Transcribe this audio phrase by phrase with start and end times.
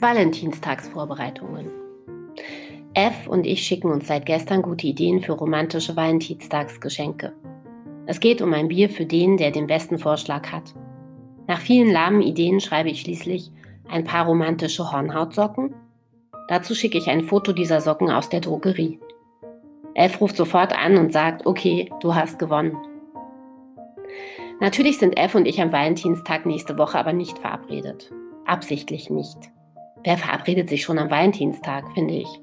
[0.00, 1.70] Valentinstagsvorbereitungen.
[2.94, 7.32] F und ich schicken uns seit gestern gute Ideen für romantische Valentinstagsgeschenke.
[8.06, 10.74] Es geht um ein Bier für den, der den besten Vorschlag hat.
[11.46, 13.52] Nach vielen lahmen Ideen schreibe ich schließlich
[13.88, 15.74] ein paar romantische Hornhautsocken.
[16.48, 18.98] Dazu schicke ich ein Foto dieser Socken aus der Drogerie.
[19.94, 22.76] F ruft sofort an und sagt, okay, du hast gewonnen.
[24.60, 28.10] Natürlich sind F und ich am Valentinstag nächste Woche aber nicht verabredet.
[28.46, 29.50] Absichtlich nicht.
[30.04, 32.40] Wer verabredet sich schon am Valentinstag, finde ich.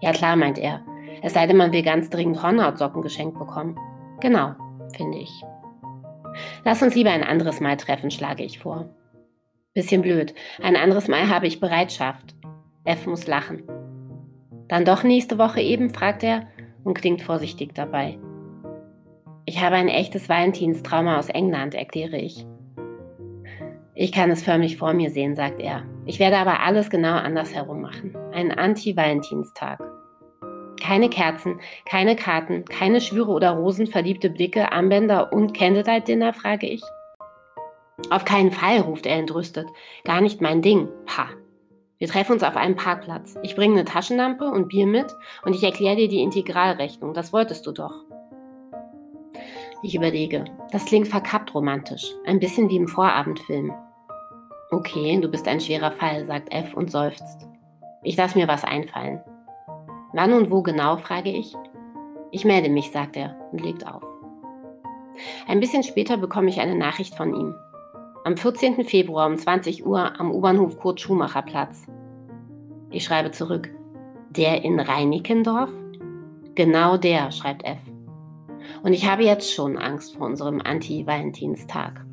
[0.00, 0.82] Ja klar, meint er.
[1.22, 3.76] Es sei denn, man will ganz dringend Hornhautsocken geschenkt bekommen.
[4.20, 4.54] Genau,
[4.96, 5.30] finde ich.
[6.64, 8.88] Lass uns lieber ein anderes Mal treffen, schlage ich vor.
[9.74, 10.34] Bisschen blöd.
[10.62, 12.34] Ein anderes Mal habe ich Bereitschaft.
[12.84, 13.62] F muss lachen.
[14.68, 16.46] Dann doch nächste Woche eben, fragt er
[16.84, 18.18] und klingt vorsichtig dabei.
[19.44, 22.46] Ich habe ein echtes Valentinstrauma aus England, erkläre ich.
[23.94, 25.84] Ich kann es förmlich vor mir sehen, sagt er.
[26.08, 28.16] Ich werde aber alles genau andersherum machen.
[28.32, 29.78] Ein Anti-Valentinstag.
[30.80, 36.82] Keine Kerzen, keine Karten, keine Schwüre oder Rosen, verliebte Blicke, Armbänder und Candlelight-Dinner, frage ich.
[38.08, 39.68] Auf keinen Fall, ruft er entrüstet.
[40.04, 40.88] Gar nicht mein Ding.
[41.04, 41.28] Pah.
[41.98, 43.36] Wir treffen uns auf einem Parkplatz.
[43.42, 45.14] Ich bringe eine Taschenlampe und Bier mit
[45.44, 47.12] und ich erkläre dir die Integralrechnung.
[47.12, 47.92] Das wolltest du doch.
[49.82, 50.46] Ich überlege.
[50.72, 52.14] Das klingt verkappt romantisch.
[52.24, 53.74] Ein bisschen wie im Vorabendfilm.
[54.70, 57.48] Okay, du bist ein schwerer Fall, sagt F und seufzt.
[58.02, 59.18] Ich lass mir was einfallen.
[60.12, 61.54] Wann und wo genau, frage ich.
[62.32, 64.02] Ich melde mich, sagt er und legt auf.
[65.46, 67.54] Ein bisschen später bekomme ich eine Nachricht von ihm.
[68.24, 68.84] Am 14.
[68.84, 71.86] Februar um 20 Uhr am U-Bahnhof Kurt-Schumacher-Platz.
[72.90, 73.70] Ich schreibe zurück.
[74.30, 75.70] Der in Reinickendorf?
[76.54, 77.78] Genau der, schreibt F.
[78.82, 82.04] Und ich habe jetzt schon Angst vor unserem Anti-Valentinstag.